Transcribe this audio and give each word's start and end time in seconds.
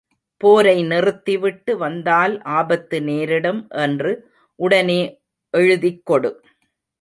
போரை 0.37 0.83
நிறுத்திவிட்டு 0.83 1.77
வந்தால் 1.77 2.41
ஆபத்து 2.41 3.01
நேரிடும் 3.01 3.67
என்று 3.69 4.13
உடனே 4.59 4.99
எழுதிக்கொடு. 5.57 6.31